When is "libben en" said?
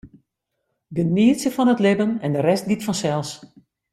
1.85-2.31